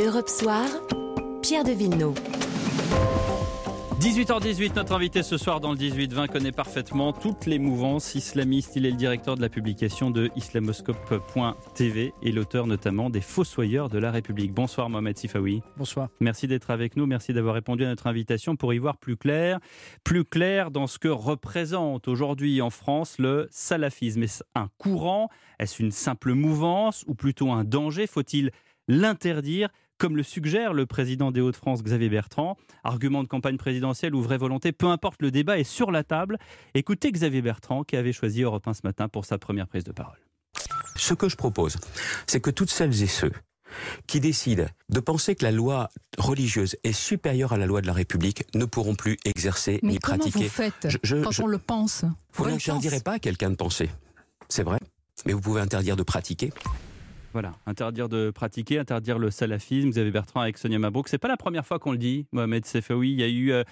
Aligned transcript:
Europe 0.00 0.28
Soir, 0.28 0.64
Pierre 1.42 1.64
de 1.64 1.72
Villeneuve. 1.72 2.14
18h18, 3.98 4.76
notre 4.76 4.92
invité 4.92 5.24
ce 5.24 5.36
soir 5.36 5.58
dans 5.58 5.72
le 5.72 5.76
18-20 5.76 6.28
connaît 6.28 6.52
parfaitement 6.52 7.12
toutes 7.12 7.46
les 7.46 7.58
mouvances 7.58 8.14
islamistes. 8.14 8.76
Il 8.76 8.86
est 8.86 8.92
le 8.92 8.96
directeur 8.96 9.34
de 9.34 9.40
la 9.40 9.48
publication 9.48 10.12
de 10.12 10.30
islamoscope.tv 10.36 12.12
et 12.22 12.30
l'auteur 12.30 12.68
notamment 12.68 13.10
des 13.10 13.20
Fossoyeurs 13.20 13.88
de 13.88 13.98
la 13.98 14.12
République. 14.12 14.52
Bonsoir 14.52 14.88
Mohamed 14.88 15.18
Sifawi. 15.18 15.62
Bonsoir. 15.76 16.10
Merci 16.20 16.46
d'être 16.46 16.70
avec 16.70 16.96
nous, 16.96 17.06
merci 17.06 17.32
d'avoir 17.32 17.56
répondu 17.56 17.84
à 17.84 17.88
notre 17.88 18.06
invitation 18.06 18.54
pour 18.54 18.72
y 18.72 18.78
voir 18.78 18.98
plus 18.98 19.16
clair, 19.16 19.58
plus 20.04 20.24
clair 20.24 20.70
dans 20.70 20.86
ce 20.86 21.00
que 21.00 21.08
représente 21.08 22.06
aujourd'hui 22.06 22.62
en 22.62 22.70
France 22.70 23.16
le 23.18 23.48
salafisme. 23.50 24.22
Est-ce 24.22 24.44
un 24.54 24.68
courant? 24.78 25.28
Est-ce 25.58 25.82
une 25.82 25.90
simple 25.90 26.34
mouvance? 26.34 27.04
Ou 27.08 27.16
plutôt 27.16 27.50
un 27.50 27.64
danger? 27.64 28.06
Faut-il 28.06 28.52
l'interdire? 28.86 29.70
Comme 29.98 30.16
le 30.16 30.22
suggère 30.22 30.72
le 30.72 30.86
président 30.86 31.30
des 31.30 31.40
Hauts-de-France, 31.40 31.82
Xavier 31.82 32.08
Bertrand. 32.08 32.56
Argument 32.84 33.22
de 33.22 33.28
campagne 33.28 33.56
présidentielle 33.56 34.14
ou 34.14 34.22
vraie 34.22 34.38
volonté, 34.38 34.72
peu 34.72 34.86
importe, 34.86 35.20
le 35.20 35.30
débat 35.30 35.58
est 35.58 35.64
sur 35.64 35.90
la 35.90 36.04
table. 36.04 36.38
Écoutez 36.74 37.10
Xavier 37.12 37.42
Bertrand 37.42 37.82
qui 37.84 37.96
avait 37.96 38.12
choisi 38.12 38.42
Europe 38.42 38.66
1 38.66 38.74
ce 38.74 38.80
matin 38.84 39.08
pour 39.08 39.24
sa 39.24 39.38
première 39.38 39.66
prise 39.66 39.84
de 39.84 39.92
parole. 39.92 40.18
Ce 40.96 41.14
que 41.14 41.28
je 41.28 41.36
propose, 41.36 41.76
c'est 42.26 42.40
que 42.40 42.50
toutes 42.50 42.70
celles 42.70 43.02
et 43.02 43.06
ceux 43.06 43.32
qui 44.06 44.18
décident 44.18 44.64
de 44.88 45.00
penser 45.00 45.34
que 45.34 45.44
la 45.44 45.52
loi 45.52 45.90
religieuse 46.16 46.76
est 46.84 46.92
supérieure 46.94 47.52
à 47.52 47.58
la 47.58 47.66
loi 47.66 47.82
de 47.82 47.86
la 47.86 47.92
République 47.92 48.44
ne 48.54 48.64
pourront 48.64 48.94
plus 48.94 49.18
exercer 49.26 49.78
Mais 49.82 49.92
ni 49.92 49.98
comment 49.98 50.18
pratiquer. 50.18 50.44
vous 50.44 50.48
faites 50.50 50.88
Je- 50.88 50.98
je- 51.02 51.16
quand 51.22 51.30
je- 51.30 51.42
on 51.42 51.46
le 51.46 51.58
pense? 51.58 52.04
Vous 52.32 52.46
n'interdirez 52.48 53.00
pas 53.00 53.12
à 53.12 53.18
quelqu'un 53.18 53.50
de 53.50 53.56
penser, 53.56 53.90
c'est 54.48 54.62
vrai, 54.62 54.78
mais 55.26 55.34
vous 55.34 55.40
pouvez 55.40 55.60
interdire 55.60 55.96
de 55.96 56.02
pratiquer. 56.02 56.50
Voilà, 57.32 57.52
interdire 57.66 58.08
de 58.08 58.30
pratiquer, 58.30 58.78
interdire 58.78 59.18
le 59.18 59.30
salafisme. 59.30 59.90
Xavier 59.90 60.10
Bertrand 60.10 60.40
avec 60.40 60.56
Sonia 60.56 60.78
Mabrouk. 60.78 61.08
C'est 61.08 61.18
pas 61.18 61.28
la 61.28 61.36
première 61.36 61.66
fois 61.66 61.78
qu'on 61.78 61.92
le 61.92 61.98
dit, 61.98 62.26
Mohamed 62.32 62.64
Sefaoui. 62.64 63.12
Il 63.12 63.20
y 63.20 63.22
a 63.22 63.28
eu 63.28 63.52
euh, 63.52 63.64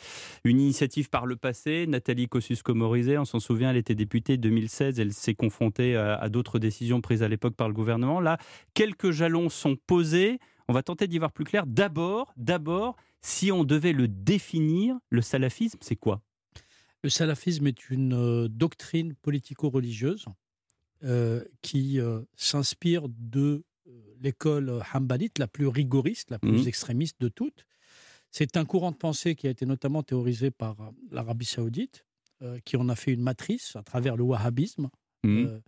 une 0.44 0.60
initiative 0.60 1.08
par 1.08 1.24
le 1.24 1.36
passé. 1.36 1.86
Nathalie 1.86 2.28
Kosciusko-Morizet, 2.28 3.16
on 3.16 3.24
s'en 3.24 3.40
souvient, 3.40 3.70
elle 3.70 3.78
était 3.78 3.94
députée 3.94 4.36
2016. 4.36 5.00
Elle 5.00 5.12
s'est 5.12 5.34
confrontée 5.34 5.96
à, 5.96 6.16
à 6.16 6.28
d'autres 6.28 6.58
décisions 6.58 7.00
prises 7.00 7.22
à 7.22 7.28
l'époque 7.28 7.56
par 7.56 7.68
le 7.68 7.74
gouvernement. 7.74 8.20
Là, 8.20 8.36
quelques 8.74 9.10
jalons 9.10 9.48
sont 9.48 9.76
posés. 9.86 10.38
On 10.68 10.74
va 10.74 10.82
tenter 10.82 11.06
d'y 11.08 11.18
voir 11.18 11.32
plus 11.32 11.44
clair. 11.44 11.64
D'abord, 11.66 12.34
d'abord, 12.36 12.96
si 13.22 13.50
on 13.52 13.64
devait 13.64 13.92
le 13.94 14.06
définir, 14.06 14.96
le 15.08 15.22
salafisme, 15.22 15.78
c'est 15.80 15.96
quoi? 15.96 16.20
Le 17.02 17.08
salafisme 17.08 17.66
est 17.66 17.88
une 17.88 18.14
euh, 18.14 18.48
doctrine 18.48 19.14
politico-religieuse 19.14 20.26
euh, 21.04 21.44
qui 21.62 22.00
euh, 22.00 22.20
s'inspire 22.36 23.08
de 23.08 23.64
euh, 23.86 23.90
l'école 24.20 24.82
hanbalite, 24.94 25.38
la 25.38 25.46
plus 25.48 25.66
rigoriste, 25.68 26.30
la 26.30 26.38
plus 26.38 26.62
Mhm. 26.62 26.68
extrémiste 26.68 27.20
de 27.20 27.28
toutes. 27.28 27.66
C'est 28.30 28.56
un 28.56 28.64
courant 28.64 28.90
de 28.92 28.96
pensée 28.96 29.34
qui 29.34 29.46
a 29.46 29.50
été 29.50 29.66
notamment 29.66 30.02
théorisé 30.02 30.50
par 30.50 30.76
l'Arabie 31.10 31.44
saoudite, 31.46 32.04
euh, 32.42 32.58
qui 32.64 32.76
en 32.76 32.88
a 32.88 32.96
fait 32.96 33.12
une 33.12 33.22
matrice 33.22 33.76
à 33.76 33.82
travers 33.82 34.16
le 34.16 34.24
wahhabisme, 34.24 34.88
euh, 35.26 35.60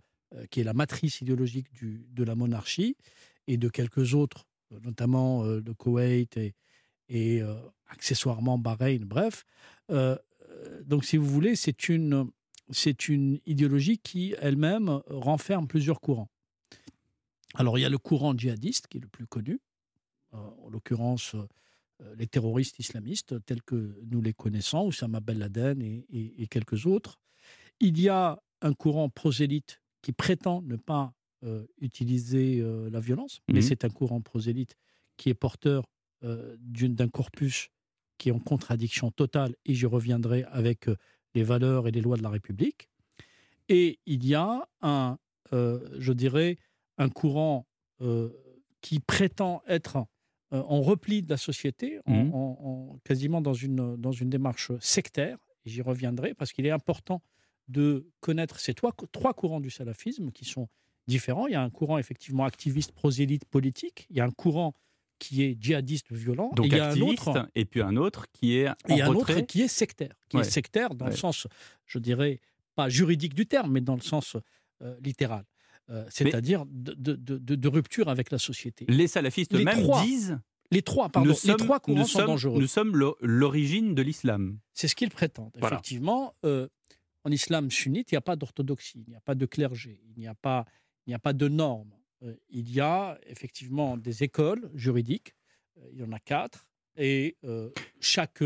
qui 0.51 0.59
est 0.61 0.63
la 0.63 0.73
matrice 0.73 1.21
idéologique 1.21 1.71
du- 1.73 2.05
de 2.11 2.23
la 2.23 2.35
monarchie, 2.35 2.95
et 3.47 3.57
de 3.57 3.67
quelques 3.69 4.13
autres, 4.13 4.47
notamment 4.83 5.43
le 5.43 5.73
Koweït 5.73 6.37
et, 6.37 6.53
et, 7.07 7.41
accessoirement 7.87 8.59
Bahreïn, 8.59 9.05
bref. 9.05 9.43
Donc, 10.85 11.05
si 11.05 11.17
vous 11.17 11.25
voulez, 11.25 11.55
c'est 11.55 11.89
une, 11.89 12.29
c'est 12.71 13.07
une 13.09 13.39
idéologie 13.45 13.97
qui 13.97 14.35
elle-même 14.39 15.01
renferme 15.07 15.67
plusieurs 15.67 15.99
courants. 16.01 16.29
Alors, 17.55 17.77
il 17.77 17.81
y 17.81 17.85
a 17.85 17.89
le 17.89 17.97
courant 17.97 18.37
djihadiste 18.37 18.87
qui 18.87 18.97
est 18.97 19.01
le 19.01 19.07
plus 19.07 19.25
connu, 19.27 19.59
euh, 20.33 20.37
en 20.37 20.69
l'occurrence 20.69 21.35
euh, 21.35 22.15
les 22.15 22.27
terroristes 22.27 22.79
islamistes 22.79 23.43
tels 23.45 23.63
que 23.63 23.99
nous 24.09 24.21
les 24.21 24.33
connaissons, 24.33 24.85
Oussama 24.85 25.19
Ben 25.19 25.37
Laden 25.37 25.81
et, 25.81 26.05
et- 26.09 26.43
et 26.43 26.47
quelques 26.47 26.85
autres. 26.85 27.19
Il 27.79 27.99
y 27.99 28.07
a 28.09 28.41
un 28.61 28.73
courant 28.73 29.09
prosélyte 29.09 29.81
qui 30.01 30.11
prétend 30.13 30.61
ne 30.61 30.75
pas 30.75 31.13
euh, 31.43 31.65
utiliser 31.79 32.61
la 32.91 32.99
violence, 32.99 33.39
mais 33.47 33.55
Mhm. 33.55 33.61
c'est 33.61 33.85
un 33.85 33.89
courant 33.89 34.19
prosélyte 34.21 34.75
qui 35.17 35.29
est 35.29 35.33
porteur 35.33 35.85
d'un 36.21 37.07
corpus 37.07 37.69
qui 38.17 38.27
est 38.27 38.33
en 38.33 38.39
contradiction 38.39 39.09
totale, 39.11 39.55
et 39.65 39.73
j'y 39.73 39.85
reviendrai 39.85 40.43
avec 40.51 40.89
les 41.35 41.43
valeurs 41.43 41.87
et 41.87 41.91
les 41.91 42.01
lois 42.01 42.17
de 42.17 42.23
la 42.23 42.29
République. 42.29 42.89
Et 43.67 43.99
il 44.05 44.25
y 44.25 44.35
a 44.35 44.67
un, 44.81 45.17
euh, 45.53 45.79
je 45.99 46.13
dirais, 46.13 46.57
un 46.97 47.09
courant 47.09 47.65
euh, 48.01 48.29
qui 48.81 48.99
prétend 48.99 49.61
être 49.67 50.05
euh, 50.51 50.63
en 50.63 50.81
repli 50.81 51.21
de 51.21 51.29
la 51.29 51.37
société, 51.37 51.99
en- 52.07 52.11
Mhm. 52.23 52.33
en- 52.33 52.57
en- 52.93 52.99
quasiment 53.03 53.39
dans 53.41 53.53
une, 53.53 53.95
dans 53.97 54.11
une 54.11 54.29
démarche 54.31 54.71
sectaire, 54.79 55.37
j'y 55.65 55.81
reviendrai, 55.83 56.33
parce 56.33 56.51
qu'il 56.53 56.65
est 56.65 56.71
important 56.71 57.21
de 57.67 58.09
connaître 58.19 58.59
ces 58.59 58.73
trois, 58.73 58.91
trois 59.11 59.33
courants 59.35 59.59
du 59.59 59.69
salafisme 59.69 60.31
qui 60.31 60.45
sont 60.45 60.67
différents. 61.07 61.45
Il 61.45 61.51
y 61.51 61.55
a 61.55 61.61
un 61.61 61.69
courant 61.69 61.99
effectivement 61.99 62.45
activiste, 62.45 62.93
prosélyte, 62.93 63.45
politique. 63.45 64.07
Il 64.09 64.17
y 64.17 64.21
a 64.21 64.25
un 64.25 64.31
courant 64.31 64.73
qui 65.19 65.43
est 65.43 65.57
djihadiste 65.61 66.11
violent. 66.11 66.51
Donc 66.55 66.65
et 66.65 66.69
il 66.69 66.77
y 66.77 66.79
a 66.79 66.87
activiste, 66.87 67.27
un 67.27 67.31
autre, 67.31 67.49
et 67.55 67.65
puis 67.65 67.81
un 67.81 67.95
autre 67.97 68.25
qui 68.33 68.55
est 68.57 68.69
en 68.69 68.73
et 68.87 69.01
un 69.01 69.07
autre 69.13 69.39
qui 69.41 69.61
est 69.61 69.67
sectaire, 69.67 70.13
qui 70.29 70.37
Ouais. 70.37 70.41
est 70.47 70.49
sectaire 70.49 70.95
dans 70.95 71.05
Ouais. 71.05 71.11
le 71.11 71.17
sens, 71.17 71.45
je 71.85 71.99
dirais, 71.99 72.39
pas 72.75 72.89
juridique 72.89 73.33
du 73.33 73.45
terme, 73.45 73.71
mais 73.73 73.81
dans 73.81 73.95
le 73.95 74.01
sens 74.01 74.37
euh, 74.81 74.95
littéral. 75.01 75.43
Euh, 75.89 76.05
C'est-à-dire 76.09 76.65
de, 76.67 76.93
de- 76.93 77.15
de- 77.15 77.55
de 77.55 77.67
rupture 77.67 78.07
avec 78.09 78.31
la 78.31 78.37
société. 78.37 78.85
Les 78.87 79.07
salafistes 79.07 79.53
eux-mêmes 79.55 79.85
disent 80.03 80.39
Les 80.71 80.81
trois, 80.83 81.09
pardon, 81.09 81.25
nous 81.27 81.33
les 81.33 81.37
sommes, 81.39 81.57
trois 81.57 81.79
courants 81.79 81.97
nous 81.99 82.05
sont 82.07 82.19
sommes- 82.19 82.27
dangereux. 82.27 82.61
Nous 82.61 82.67
sommes 82.67 82.95
l'o- 82.95 83.17
l'origine 83.21 83.95
de 83.95 84.01
l'islam. 84.03 84.59
C'est 84.73 84.87
ce 84.87 84.95
qu'ils 84.95 85.09
prétendent. 85.09 85.51
Voilà. 85.59 85.77
Effectivement, 85.77 86.35
euh, 86.45 86.67
en 87.25 87.31
islam 87.31 87.69
sunnite, 87.71 88.11
il 88.11 88.13
n'y 88.13 88.19
a 88.19 88.21
pas 88.21 88.35
d'orthodoxie, 88.35 89.03
il 89.07 89.09
n'y 89.09 89.15
a 89.17 89.21
pas 89.21 89.33
de 89.35 89.45
clergé, 89.47 89.99
il 90.15 90.19
n'y 90.21 90.27
a 90.27 90.35
pas, 90.35 90.65
il 91.07 91.09
n'y 91.09 91.15
a 91.15 91.19
pas 91.19 91.33
de 91.33 91.47
normes. 91.47 91.91
Euh, 92.23 92.33
il 92.49 92.69
y 92.71 92.79
a 92.81 93.17
effectivement 93.27 93.95
des 93.97 94.23
écoles 94.23 94.69
juridiques, 94.73 95.33
euh, 95.77 95.81
il 95.93 95.99
y 95.99 96.03
en 96.03 96.11
a 96.11 96.19
quatre, 96.19 96.67
et 96.97 97.37
euh, 97.45 97.69
chaque 98.01 98.43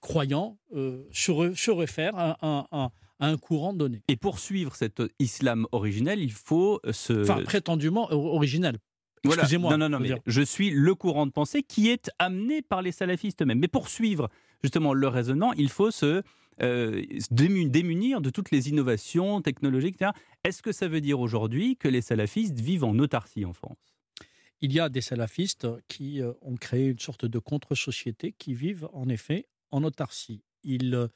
croyant 0.00 0.58
se, 0.72 1.30
re- 1.32 1.54
se 1.54 1.70
réfère 1.70 2.16
à, 2.16 2.38
un- 2.46 2.66
à- 2.70 2.90
à 3.18 3.26
un 3.26 3.36
courant 3.36 3.72
donné. 3.72 4.02
Et 4.08 4.16
pour 4.16 4.38
suivre 4.38 4.74
cet 4.74 5.02
islam 5.18 5.66
originel, 5.72 6.20
il 6.20 6.32
faut 6.32 6.80
se. 6.90 7.22
Enfin, 7.22 7.42
prétendument 7.42 8.08
or- 8.10 8.34
originel. 8.34 8.78
Voilà. 9.24 9.42
excusez-moi, 9.42 9.70
Non, 9.76 9.78
non, 9.78 9.88
non, 9.88 10.00
mais 10.00 10.20
je 10.26 10.42
suis 10.42 10.70
le 10.70 10.94
courant 10.96 11.26
de 11.26 11.30
pensée 11.32 11.62
qui 11.62 11.88
est 11.90 12.10
amené 12.18 12.60
par 12.62 12.82
les 12.82 12.90
salafistes 12.90 13.42
eux-mêmes. 13.42 13.60
Mais 13.60 13.68
pour 13.68 13.88
suivre 13.88 14.28
justement 14.62 14.94
le 14.94 15.06
raisonnement, 15.06 15.52
il 15.52 15.68
faut 15.68 15.90
se 15.92 16.22
euh, 16.60 17.02
démunir 17.30 18.20
de 18.20 18.30
toutes 18.30 18.50
les 18.50 18.68
innovations 18.68 19.40
technologiques. 19.40 19.98
Est-ce 20.44 20.62
que 20.62 20.72
ça 20.72 20.86
veut 20.86 21.00
dire 21.00 21.20
aujourd'hui 21.20 21.76
que 21.76 21.88
les 21.88 22.02
salafistes 22.02 22.60
vivent 22.60 22.84
en 22.84 22.98
autarcie 22.98 23.44
en 23.44 23.52
France? 23.52 23.78
Il 24.60 24.72
y 24.72 24.78
a 24.78 24.88
des 24.88 25.00
salafistes 25.00 25.66
qui 25.88 26.20
euh, 26.20 26.32
ont 26.42 26.56
créé 26.56 26.88
une 26.88 26.98
sorte 26.98 27.24
de 27.24 27.38
contre-société 27.38 28.32
qui 28.32 28.54
vivent 28.54 28.88
en 28.92 29.08
effet 29.08 29.46
en 29.70 29.82
autarcie. 29.82 30.44
Ils 30.62 31.08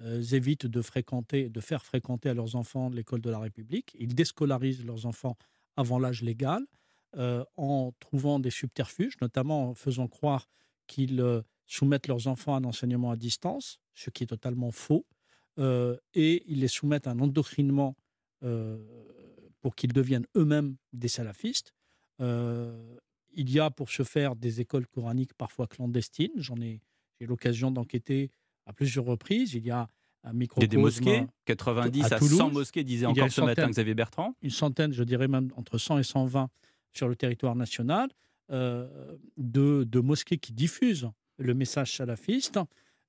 euh, 0.00 0.22
évitent 0.32 0.66
de 0.66 0.82
fréquenter, 0.82 1.48
de 1.48 1.60
faire 1.60 1.84
fréquenter 1.84 2.28
à 2.28 2.34
leurs 2.34 2.54
enfants 2.54 2.90
l'école 2.90 3.22
de 3.22 3.30
la 3.30 3.38
République. 3.38 3.96
Ils 3.98 4.14
déscolarisent 4.14 4.84
leurs 4.84 5.06
enfants 5.06 5.36
avant 5.76 5.98
l'âge 5.98 6.22
légal 6.22 6.64
en 7.58 7.92
trouvant 8.00 8.38
des 8.38 8.48
subterfuges, 8.48 9.16
notamment 9.20 9.68
en 9.68 9.74
faisant 9.74 10.08
croire 10.08 10.48
qu'ils 10.86 11.42
soumettent 11.66 12.08
leurs 12.08 12.26
enfants 12.26 12.54
à 12.54 12.58
un 12.58 12.64
enseignement 12.64 13.10
à 13.10 13.16
distance, 13.16 13.80
ce 13.94 14.10
qui 14.10 14.24
est 14.24 14.26
totalement 14.26 14.70
faux, 14.70 15.06
euh, 15.58 15.96
et 16.14 16.44
ils 16.46 16.60
les 16.60 16.68
soumettent 16.68 17.06
à 17.06 17.10
un 17.10 17.20
endoctrinement 17.20 17.96
euh, 18.42 18.78
pour 19.60 19.76
qu'ils 19.76 19.92
deviennent 19.92 20.26
eux-mêmes 20.36 20.76
des 20.92 21.08
salafistes. 21.08 21.72
Euh, 22.20 22.96
il 23.34 23.50
y 23.50 23.60
a 23.60 23.70
pour 23.70 23.90
ce 23.90 24.02
faire 24.02 24.36
des 24.36 24.60
écoles 24.60 24.86
coraniques 24.86 25.34
parfois 25.34 25.66
clandestines. 25.66 26.32
J'en 26.36 26.60
ai 26.60 26.80
j'ai 27.18 27.26
eu 27.26 27.28
l'occasion 27.28 27.70
d'enquêter 27.70 28.30
à 28.66 28.72
plusieurs 28.72 29.04
reprises. 29.04 29.54
Il 29.54 29.64
y 29.64 29.70
a 29.70 29.88
un 30.24 30.30
Il 30.30 30.34
y 30.34 30.38
microcosme, 30.38 30.64
a 30.64 30.68
des 30.68 30.76
mosquées, 30.76 31.26
90 31.44 32.02
à 32.02 32.16
à, 32.16 32.18
Toulouse, 32.18 32.38
100 32.38 32.50
mosquées, 32.50 32.84
disait 32.84 33.06
encore 33.06 33.30
ce 33.30 33.40
matin. 33.40 33.68
Xavier 33.68 33.94
Bertrand. 33.94 34.34
une 34.42 34.50
centaine, 34.50 34.92
je 34.92 35.04
dirais 35.04 35.28
même 35.28 35.50
entre 35.56 35.78
100 35.78 35.98
et 35.98 36.02
120 36.02 36.48
sur 36.92 37.08
le 37.08 37.16
territoire 37.16 37.54
national, 37.54 38.10
euh, 38.50 39.16
de, 39.36 39.84
de 39.84 40.00
mosquées 40.00 40.38
qui 40.38 40.52
diffusent 40.52 41.10
le 41.38 41.54
message 41.54 41.96
salafiste. 41.96 42.58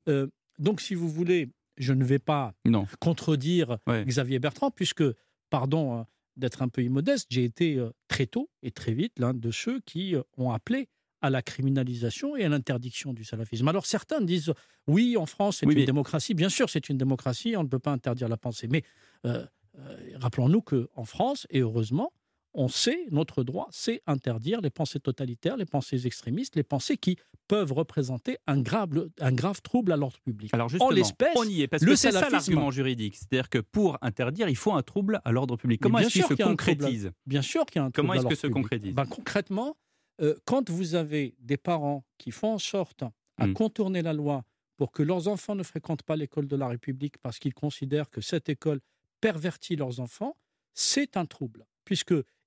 Euh, 0.08 0.28
donc, 0.60 0.82
si 0.82 0.96
vous 0.96 1.10
voulez, 1.10 1.50
je 1.78 1.94
ne 1.94 2.04
vais 2.04 2.20
pas 2.20 2.54
Non. 2.66 2.86
contredire 3.00 3.78
Ouais. 3.88 4.06
Xavier 4.06 4.40
Bertrand, 4.40 4.72
puisque, 4.72 5.04
pardon 5.50 6.00
euh, 6.00 6.04
d'être 6.36 6.62
un 6.62 6.68
peu 6.68 6.84
immodeste, 6.84 7.28
j'ai 7.30 7.44
été 7.44 7.78
euh, 7.78 7.90
très 8.08 8.26
tôt 8.26 8.50
et 8.62 8.72
très 8.72 8.94
vite 8.94 9.14
l'un 9.20 9.34
de 9.34 9.52
ceux 9.52 9.80
qui 9.82 10.16
euh, 10.16 10.22
ont 10.38 10.52
appelé 10.52 10.88
à 11.22 11.30
la 11.30 11.42
criminalisation 11.42 12.36
et 12.36 12.44
à 12.44 12.50
l'interdiction 12.50 13.14
du 13.14 13.24
salafisme. 13.24 13.68
Alors 13.70 13.86
certains 13.86 14.20
disent, 14.20 14.54
oui, 14.88 15.16
en 15.16 15.26
France, 15.26 15.58
c'est 15.60 15.66
Oui, 15.66 15.74
une 15.74 15.80
mais- 15.80 15.86
démocratie. 15.86 16.34
Bien 16.34 16.50
sûr, 16.50 16.70
c'est 16.70 16.90
une 16.90 16.98
démocratie, 16.98 17.56
on 17.56 17.64
ne 17.64 17.68
peut 17.70 17.80
pas 17.80 17.92
interdire 17.92 18.28
la 18.28 18.36
pensée. 18.38 18.68
Mais 18.68 18.84
euh, 19.26 19.46
euh, 19.80 19.98
rappelons-nous 20.16 20.62
qu'en 20.62 21.06
France, 21.06 21.48
et 21.50 21.60
heureusement, 21.62 22.12
on 22.54 22.68
sait, 22.68 23.06
notre 23.12 23.44
droit, 23.44 23.68
c'est 23.72 24.02
interdire 24.06 24.62
les 24.62 24.70
pensées 24.70 25.00
totalitaires, 25.00 25.58
les 25.58 25.66
pensées 25.66 26.06
extrémistes, 26.06 26.56
les 26.56 26.64
pensées 26.64 26.98
qui 26.98 27.18
peuvent 27.48 27.74
représenter 27.74 28.38
un 28.48 28.62
grave, 28.62 29.10
un 29.20 29.32
grave 29.32 29.62
trouble 29.62 29.92
à 29.92 29.98
l'ordre 29.98 30.20
public. 30.20 30.54
Alors 30.54 30.70
justement, 30.70 30.92
on 31.36 31.46
y 31.46 31.62
est, 31.62 31.68
parce 31.68 31.84
que 31.84 31.96
c'est 31.96 32.12
ça 32.12 32.30
l'argument 32.30 32.72
juridique. 32.72 33.16
C'est-à-dire 33.16 33.50
que 33.50 33.60
pour 33.60 33.98
interdire, 34.02 34.50
il 34.50 34.56
faut 34.56 34.74
un 34.74 34.84
trouble 34.84 35.20
à 35.26 35.32
l'ordre 35.32 35.58
public. 35.58 35.82
Comment 35.82 36.00
est-ce 36.00 36.10
qu'il 36.10 36.24
se 36.24 36.34
concrétise? 36.34 37.12
Bien 37.26 37.42
sûr 37.42 37.66
qu'il 37.66 37.80
y 37.80 37.84
a 37.84 37.86
un 37.86 37.92
trouble 37.92 38.08
Comment 38.08 38.14
est-ce 38.20 38.28
que 38.28 38.36
se 38.36 38.48
concrétise? 38.48 38.94
Ben, 38.94 39.06
Concrètement, 39.06 39.76
euh, 40.22 40.36
quand 40.46 40.70
vous 40.70 40.96
avez 40.96 41.36
des 41.40 41.58
parents 41.58 42.06
qui 42.18 42.32
font 42.32 42.54
en 42.54 42.60
sorte 42.60 43.04
à 43.38 43.48
hmm. 43.48 43.54
contourner 43.54 44.02
la 44.02 44.14
loi 44.14 44.44
pour 44.78 44.92
que 44.92 45.04
leurs 45.04 45.28
enfants 45.28 45.56
ne 45.56 45.64
fréquentent 45.64 46.04
pas 46.04 46.16
l'école 46.16 46.48
de 46.48 46.56
la 46.56 46.68
République 46.68 47.18
parce 47.20 47.40
qu'ils 47.40 47.54
considèrent 47.54 48.10
que 48.10 48.22
cette 48.22 48.50
école 48.50 48.80
pervertit 49.22 49.76
leurs 49.76 50.00
enfants, 50.00 50.36
c'est 50.74 51.18
un 51.18 51.26
trouble, 51.26 51.66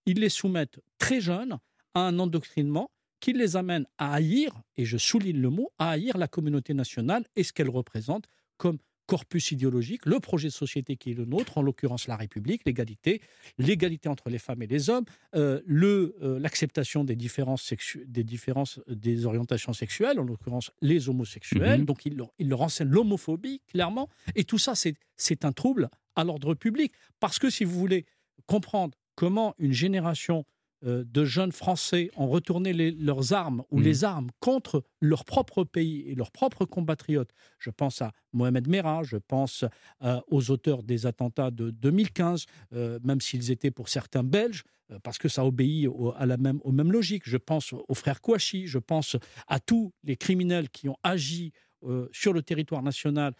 puisqu'ils 0.06 0.20
les 0.20 0.28
soumettent 0.28 0.80
très 0.98 1.20
jeunes 1.20 1.58
à 1.94 2.00
un 2.00 2.18
endoctrinement 2.18 2.90
qui 3.20 3.32
les 3.32 3.56
amène 3.56 3.86
à 3.98 4.14
haïr, 4.14 4.52
et 4.76 4.84
je 4.84 4.98
souligne 4.98 5.40
le 5.40 5.50
mot, 5.50 5.70
à 5.78 5.90
haïr 5.90 6.18
la 6.18 6.28
communauté 6.28 6.74
nationale 6.74 7.24
et 7.34 7.42
ce 7.42 7.52
qu'elle 7.52 7.70
représente 7.70 8.26
comme 8.56 8.78
corpus 9.06 9.52
idéologique, 9.52 10.04
le 10.04 10.18
projet 10.18 10.48
de 10.48 10.52
société 10.52 10.96
qui 10.96 11.12
est 11.12 11.14
le 11.14 11.24
nôtre, 11.24 11.58
en 11.58 11.62
l'occurrence 11.62 12.08
la 12.08 12.16
République, 12.16 12.62
l'égalité, 12.66 13.22
l'égalité 13.56 14.08
entre 14.08 14.30
les 14.30 14.38
femmes 14.38 14.62
et 14.62 14.66
les 14.66 14.90
hommes, 14.90 15.04
euh, 15.36 15.60
euh, 15.70 16.40
l'acceptation 16.40 17.04
des 17.04 17.14
différences, 17.14 17.72
des 18.04 18.24
différences 18.24 18.80
des 18.88 19.24
orientations 19.24 19.72
sexuelles, 19.72 20.18
en 20.18 20.24
l'occurrence 20.24 20.72
les 20.82 21.08
homosexuels. 21.08 21.80
Mhm. 21.80 21.86
Donc 21.86 22.04
il 22.04 22.16
leur, 22.16 22.32
il 22.40 22.48
leur 22.48 22.62
enseigne 22.62 22.88
l'homophobie, 22.88 23.60
clairement. 23.68 24.08
Et 24.34 24.42
tout 24.42 24.58
ça, 24.58 24.72
c'est 24.74 25.44
un 25.44 25.52
trouble 25.52 25.88
à 26.16 26.24
l'ordre 26.24 26.54
public. 26.54 26.92
Parce 27.20 27.38
que 27.38 27.48
si 27.48 27.62
vous 27.62 27.78
voulez 27.78 28.06
comprendre 28.46 28.98
comment 29.16 29.54
une 29.58 29.72
génération 29.72 30.44
euh, 30.84 31.04
de 31.06 31.24
jeunes 31.24 31.52
Français 31.52 32.10
ont 32.16 32.28
retourné 32.28 32.72
leurs 32.74 33.32
armes 33.32 33.64
ou 33.70 33.80
les 33.80 34.02
mmh. 34.02 34.04
armes 34.04 34.30
contre 34.40 34.84
leur 35.00 35.24
propre 35.24 35.64
pays 35.64 36.02
et 36.06 36.14
leurs 36.14 36.30
propres 36.30 36.66
compatriotes. 36.66 37.30
Je 37.58 37.70
pense 37.70 38.02
à 38.02 38.12
Mohamed 38.34 38.68
Merah, 38.68 39.02
je 39.02 39.16
pense 39.16 39.64
euh, 40.02 40.20
aux 40.28 40.50
auteurs 40.50 40.82
des 40.82 41.06
attentats 41.06 41.50
de 41.50 41.70
2015, 41.70 42.44
euh, 42.74 42.98
même 43.02 43.22
s'ils 43.22 43.50
étaient 43.50 43.70
pour 43.70 43.88
certains 43.88 44.22
belges, 44.22 44.64
parce 45.02 45.18
que 45.18 45.28
ça 45.28 45.44
obéit 45.44 45.88
à 46.16 46.26
la 46.26 46.36
même, 46.36 46.60
aux 46.62 46.70
mêmes 46.70 46.92
logiques. 46.92 47.24
Je 47.26 47.38
pense 47.38 47.72
aux 47.72 47.94
frères 47.94 48.20
Kouachi, 48.20 48.68
je 48.68 48.78
pense 48.78 49.16
à 49.48 49.58
tous 49.58 49.92
les 50.04 50.16
criminels 50.16 50.68
qui 50.70 50.88
ont 50.88 50.96
agi 51.02 51.52
sur 52.12 52.32
le 52.32 52.42
territoire 52.42 52.84
national 52.84 53.34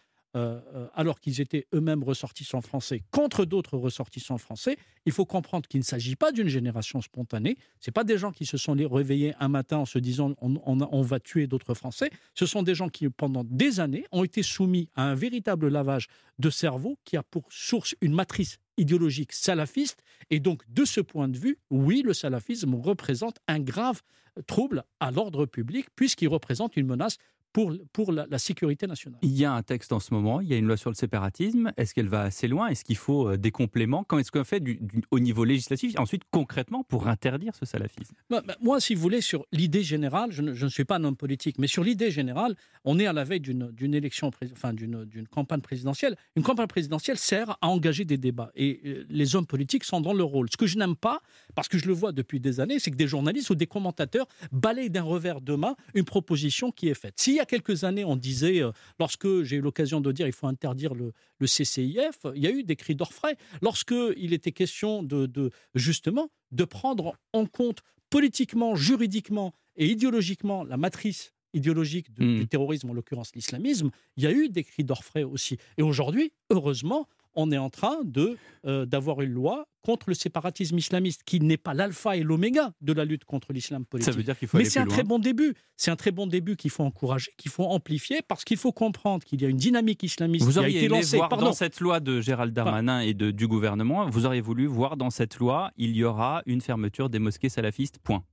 alors 0.95 1.19
qu'ils 1.21 1.41
étaient 1.41 1.67
eux-mêmes 1.75 2.03
ressortissants 2.03 2.61
français 2.61 3.03
contre 3.11 3.45
d'autres 3.45 3.79
ressortissants 3.79 4.37
français, 4.37 4.77
il 5.07 5.13
faut 5.13 5.25
comprendre 5.25 5.67
qu'il 5.67 5.81
ne 5.81 5.85
s'agit 5.85 6.17
pas 6.17 6.33
d'une 6.33 6.49
génération 6.49 7.01
spontanée. 7.01 7.57
Ce 7.81 7.91
pas 7.91 8.05
des 8.05 8.19
gens 8.19 8.33
qui 8.33 8.45
se 8.45 8.59
sont 8.59 8.75
réveillés 8.75 9.33
un 9.41 9.49
matin 9.49 9.79
en 9.79 9.87
se 9.87 9.99
disant 9.99 10.35
on, 10.43 11.03
va 11.03 11.19
tuer 11.19 11.47
d'autres 11.47 11.73
Français. 11.73 12.11
Ce 12.35 12.45
sont 12.45 12.63
des 12.63 12.75
gens 12.75 12.91
qui, 12.91 13.09
pendant 13.09 13.43
des 13.43 13.81
années, 13.81 14.05
ont 14.13 14.23
été 14.23 14.43
soumis 14.43 14.91
à 14.95 15.05
un 15.05 15.15
véritable 15.15 15.69
lavage 15.69 16.09
de 16.39 16.51
cerveau 16.51 16.99
qui 17.05 17.17
a 17.17 17.23
pour 17.23 17.47
source 17.51 17.95
une 18.03 18.13
matrice 18.13 18.59
idéologique 18.77 19.33
salafiste. 19.33 20.03
Et 20.29 20.41
donc, 20.41 20.63
de 20.69 20.85
ce 20.85 21.01
point 21.01 21.29
de 21.29 21.39
vue, 21.39 21.59
oui, 21.71 22.03
le 22.05 22.13
salafisme 22.13 22.75
représente 22.75 23.39
un 23.49 23.61
grave 23.61 24.03
trouble 24.47 24.85
à 25.01 25.11
l'ordre 25.11 25.47
public 25.47 25.87
puisqu'il 25.97 26.29
représente 26.29 26.77
une 26.77 26.87
menace 26.87 27.17
pour, 27.53 27.73
pour 27.93 28.13
la, 28.13 28.39
sécurité 28.39 28.87
nationale. 28.87 29.19
Il 29.23 29.37
y 29.37 29.45
a 29.45 29.53
un 29.53 29.63
texte 29.63 29.93
en 29.93 30.01
ce 30.01 30.13
moment, 30.13 30.41
il 30.41 30.49
y 30.49 30.55
a 30.55 30.57
une 30.57 30.67
loi 30.67 30.77
sur 30.77 30.91
le 30.91 30.95
séparatisme. 30.95 31.73
Est-ce 31.77 31.95
qu'elle 31.95 32.09
va 32.09 32.23
assez 32.23 32.49
loin? 32.49 32.69
Est-ce 32.69 32.85
qu'il 32.85 32.97
faut 32.97 33.31
euh, 33.31 33.37
des 33.39 33.51
compléments? 33.51 34.05
Comment 34.05 34.21
est-ce 34.21 34.31
qu'on 34.31 34.45
fait 34.45 34.61
du, 34.61 34.79
au 35.11 35.19
niveau 35.19 35.45
législatif 35.45 35.99
Ensuite, 35.99 36.23
concrètement, 36.31 36.85
pour 36.85 37.09
interdire 37.09 37.55
ce 37.55 37.65
salafisme? 37.65 38.15
Bah, 38.29 38.43
bah, 38.47 38.57
Moi, 38.61 38.79
si 38.81 38.95
vous 38.95 39.01
voulez, 39.01 39.23
sur 39.23 39.47
l'idée 39.53 39.83
générale, 39.83 40.33
je 40.33 40.43
ne, 40.43 40.69
suis 40.69 40.85
pas 40.85 40.97
un 40.97 41.05
homme 41.05 41.17
politique, 41.17 41.59
mais 41.59 41.67
sur 41.67 41.83
l'idée 41.83 42.11
générale, 42.11 42.57
on 42.85 42.99
est 42.99 43.07
à 43.07 43.15
la 43.15 43.25
veille 43.25 43.41
d'une 43.41 43.95
élection, 43.95 44.31
enfin 44.53 44.75
d'une 44.75 45.27
campagne 45.31 45.63
présidentielle. 45.63 46.17
Une 46.37 46.43
campagne 46.43 46.67
présidentielle 46.67 47.17
sert 47.17 47.57
à 47.63 47.69
engager 47.69 48.05
des 48.05 48.19
débats. 48.19 48.51
Et 48.55 48.81
euh, 48.85 49.07
les 49.09 49.35
hommes 49.35 49.47
politiques 49.47 49.85
sont 49.85 50.01
dans 50.03 50.13
leur 50.13 50.29
rôle. 50.29 50.49
Ce 50.51 50.59
que 50.59 50.67
je 50.67 50.77
n'aime 50.77 50.97
pas, 50.97 51.21
parce 51.55 51.69
que 51.69 51.79
je 51.79 51.87
le 51.87 51.95
vois 51.95 52.13
depuis 52.13 52.39
des 52.39 52.61
années, 52.61 52.79
c'est 52.79 52.91
que 52.91 52.97
des 52.97 53.09
journalistes 53.09 53.51
ou 53.51 53.55
des 53.55 53.67
commentateurs 53.67 54.27
balayent 54.53 54.91
d'un 54.91 55.03
revers 55.03 55.41
de 55.41 55.55
main 55.55 55.75
une 55.95 56.05
proposition 56.05 56.71
qui 56.71 56.89
est 56.89 56.95
faite. 56.95 57.15
S'il 57.17 57.35
y 57.35 57.41
a 57.41 57.46
quelques 57.47 57.85
années, 57.85 58.05
on 58.05 58.17
disait, 58.17 58.63
euh, 58.63 58.73
lorsque 58.99 59.43
j'ai 59.43 59.57
eu 59.57 59.61
l'occasion 59.61 60.01
de 60.01 60.13
dire 60.13 60.27
il 60.27 60.33
faut 60.33 60.47
interdire 60.47 60.95
le, 60.95 61.13
CCIF, 61.41 62.27
il 62.35 62.43
y 62.43 62.47
a 62.47 62.51
eu 62.51 62.63
des 62.63 62.77
cris 62.77 62.95
d'orfraie. 62.95 63.37
Lorsque 63.63 63.95
il 64.17 64.33
était 64.33 64.53
question 64.53 65.03
de, 65.03 65.51
justement 65.75 66.31
de 66.53 66.65
prendre 66.65 67.17
en 67.33 67.47
compte 67.47 67.81
politiquement, 68.11 68.75
juridiquement 68.75 69.55
et 69.77 69.87
idéologiquement 69.87 70.65
la 70.65 70.77
matrice 70.77 71.33
idéologique 71.55 72.13
du 72.13 72.43
mmh. 72.43 72.47
terrorisme, 72.49 72.91
en 72.91 72.93
l'occurrence 72.93 73.35
l'islamisme, 73.35 73.91
il 74.17 74.25
y 74.25 74.27
a 74.27 74.33
eu 74.33 74.49
des 74.49 74.63
cris 74.63 74.85
d'orfraie 74.85 75.25
aussi. 75.25 75.57
Et 75.79 75.83
aujourd'hui, 75.83 76.33
heureusement, 76.51 77.09
on 77.37 77.53
est 77.53 77.59
en 77.59 77.71
train 77.71 77.99
de 78.05 78.37
euh, 78.67 78.87
d'avoir 78.87 79.21
une 79.21 79.31
loi 79.31 79.69
contre 79.83 80.09
le 80.09 80.15
séparatisme 80.15 80.77
islamiste, 80.77 81.23
qui 81.25 81.39
n'est 81.39 81.57
pas 81.57 81.73
l'alpha 81.73 82.17
et 82.17 82.25
l'oméga 82.25 82.73
de 82.81 82.93
la 82.93 83.05
lutte 83.05 83.25
contre 83.25 83.53
l'islam 83.53 83.87
politique. 83.87 84.13
Ça 84.13 84.17
veut 84.17 84.25
dire 84.25 84.37
qu'il 84.37 84.49
faut 84.49 84.59
Mais 84.59 84.65
c'est 84.65 84.81
un 84.81 84.87
très 84.87 85.05
bon 85.05 85.21
début. 85.21 85.55
C'est 85.77 85.93
un 85.93 85.97
très 85.97 86.11
bon 86.11 86.27
début 86.27 86.57
qu'il 86.57 86.73
faut 86.73 86.83
encourager, 86.83 87.31
qu'il 87.37 87.53
faut 87.53 87.67
amplifier, 87.67 88.21
parce 88.27 88.45
qu'il 88.45 88.57
faut 88.57 88.73
comprendre 88.73 89.25
qu'il 89.25 89.41
y 89.41 89.45
a 89.45 89.49
une 89.49 89.57
dynamique 89.57 90.03
islamiste 90.03 90.45
vous 90.45 90.53
qui 90.53 90.59
a 90.59 90.69
été 90.69 90.89
lancée. 90.89 91.19
Voir 91.19 91.29
dans 91.37 91.53
cette 91.53 91.79
loi 91.79 92.01
de 92.01 92.21
Gérald 92.21 92.53
Darmanin 92.53 93.01
et 93.01 93.15
de, 93.15 93.31
du 93.31 93.47
gouvernement, 93.47 94.11
vous 94.11 94.27
auriez 94.27 94.41
voulu 94.41 94.67
voir 94.67 94.97
dans 94.97 95.11
cette 95.11 95.37
loi, 95.37 95.71
il 95.77 95.97
y 95.97 96.03
aura 96.03 96.43
une 96.47 96.61
fermeture 96.61 97.09
des 97.09 97.21
mosquées 97.21 97.49
salafistes. 97.49 98.01
Point. 98.01 98.25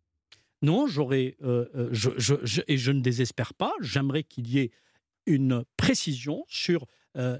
Non, 0.63 0.87
j'aurais, 0.87 1.35
euh, 1.43 1.65
euh, 1.75 1.89
je, 1.91 2.61
et 2.67 2.77
je 2.77 2.91
ne 2.91 3.01
désespère 3.01 3.53
pas. 3.53 3.73
J'aimerais 3.81 4.23
qu'il 4.23 4.47
y 4.49 4.59
ait 4.59 4.71
une 5.25 5.65
précision 5.77 6.45
sur 6.47 6.87
euh, 7.17 7.37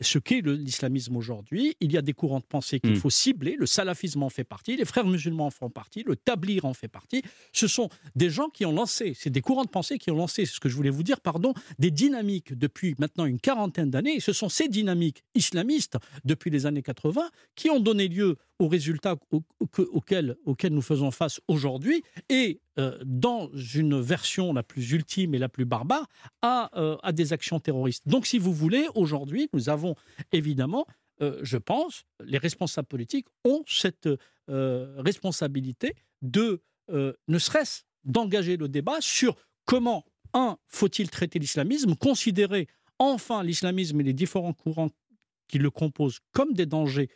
ce 0.00 0.18
qu'est 0.18 0.40
l'islamisme 0.40 1.16
aujourd'hui. 1.16 1.76
Il 1.80 1.92
y 1.92 1.96
a 1.96 2.02
des 2.02 2.12
courants 2.12 2.40
de 2.40 2.44
pensée 2.44 2.80
qu'il 2.80 2.92
hmm. 2.92 2.96
faut 2.96 3.10
cibler. 3.10 3.56
Le 3.58 3.66
salafisme 3.66 4.22
en 4.22 4.28
fait 4.28 4.44
partie, 4.44 4.76
les 4.76 4.84
frères 4.84 5.06
musulmans 5.06 5.46
en 5.46 5.50
font 5.50 5.70
partie, 5.70 6.02
le 6.06 6.16
tablir 6.16 6.64
en 6.64 6.74
fait 6.74 6.88
partie. 6.88 7.22
Ce 7.52 7.66
sont 7.66 7.88
des 8.16 8.30
gens 8.30 8.48
qui 8.48 8.66
ont 8.66 8.72
lancé, 8.72 9.14
c'est 9.14 9.30
des 9.30 9.40
courants 9.40 9.64
de 9.64 9.70
pensée 9.70 9.98
qui 9.98 10.10
ont 10.10 10.16
lancé, 10.16 10.46
ce 10.46 10.60
que 10.60 10.68
je 10.68 10.76
voulais 10.76 10.90
vous 10.90 11.02
dire, 11.02 11.20
pardon, 11.20 11.54
des 11.78 11.90
dynamiques 11.90 12.56
depuis 12.56 12.94
maintenant 12.98 13.24
une 13.24 13.40
quarantaine 13.40 13.90
d'années. 13.90 14.20
Ce 14.20 14.32
sont 14.32 14.48
ces 14.48 14.68
dynamiques 14.68 15.24
islamistes 15.34 15.96
depuis 16.24 16.50
les 16.50 16.66
années 16.66 16.82
80 16.82 17.30
qui 17.54 17.70
ont 17.70 17.80
donné 17.80 18.08
lieu 18.08 18.36
aux 18.58 18.68
résultats 18.68 19.16
auxquels, 19.60 20.36
nous 20.70 20.82
faisons 20.82 21.10
face 21.10 21.40
aujourd'hui 21.48 22.02
et 22.28 22.60
euh, 22.78 22.98
dans 23.04 23.50
une 23.52 24.00
version 24.00 24.52
la 24.52 24.62
plus 24.62 24.92
ultime 24.92 25.34
et 25.34 25.38
la 25.38 25.48
plus 25.48 25.64
barbare 25.64 26.08
à, 26.42 26.70
euh, 26.78 26.96
à 27.02 27.12
des 27.12 27.32
actions 27.32 27.60
terroristes. 27.60 28.06
Donc 28.06 28.26
si 28.26 28.38
vous 28.38 28.52
voulez, 28.52 28.86
aujourd'hui, 28.94 29.48
nous 29.52 29.68
avons 29.68 29.94
évidemment, 30.32 30.86
euh, 31.20 31.38
je 31.42 31.56
pense, 31.56 32.04
les 32.24 32.38
responsables 32.38 32.88
politiques 32.88 33.26
ont 33.44 33.62
cette 33.66 34.08
responsabilité 34.48 35.94
de, 36.22 36.62
ne 36.88 37.38
serait-ce 37.38 37.82
d'engager 38.04 38.56
le 38.56 38.66
débat 38.66 38.96
sur 39.00 39.36
comment, 39.66 40.06
un, 40.32 40.56
faut-il 40.68 41.10
traiter 41.10 41.38
l'islamisme, 41.38 41.94
considérer 41.96 42.66
enfin 42.98 43.42
l'islamisme 43.42 44.00
et 44.00 44.04
les 44.04 44.14
différents 44.14 44.54
courants 44.54 44.88
qui 45.48 45.58
le 45.58 45.70
composent 45.70 46.20
comme 46.32 46.54
des 46.54 46.64
dangers 46.64 47.10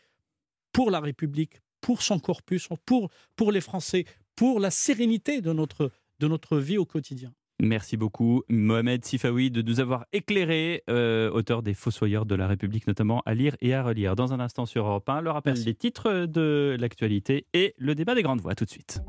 pour 0.72 0.90
la 0.90 1.00
République, 1.00 1.60
pour 1.80 2.02
son 2.02 2.18
corpus, 2.18 2.68
pour, 2.86 3.10
pour 3.36 3.52
les 3.52 3.60
Français, 3.60 4.04
pour 4.36 4.60
la 4.60 4.70
sérénité 4.70 5.40
de 5.40 5.52
notre, 5.52 5.90
de 6.18 6.28
notre 6.28 6.58
vie 6.58 6.78
au 6.78 6.84
quotidien. 6.86 7.32
Merci 7.60 7.96
beaucoup, 7.96 8.42
Mohamed 8.48 9.04
Sifawi, 9.04 9.52
de 9.52 9.62
nous 9.62 9.78
avoir 9.78 10.04
éclairé, 10.12 10.82
euh, 10.90 11.30
auteur 11.30 11.62
des 11.62 11.74
Fossoyeurs 11.74 12.26
de 12.26 12.34
la 12.34 12.48
République, 12.48 12.88
notamment 12.88 13.22
à 13.24 13.34
lire 13.34 13.56
et 13.60 13.72
à 13.72 13.84
relire. 13.84 14.16
Dans 14.16 14.32
un 14.32 14.40
instant 14.40 14.66
sur 14.66 14.84
Europe 14.84 15.08
1, 15.08 15.20
le 15.20 15.30
rappel 15.30 15.62
des 15.62 15.74
titres 15.74 16.26
de 16.26 16.76
l'actualité 16.80 17.46
et 17.52 17.74
le 17.78 17.94
débat 17.94 18.16
des 18.16 18.22
grandes 18.22 18.40
voix. 18.40 18.56
Tout 18.56 18.64
de 18.64 18.70
suite. 18.70 19.00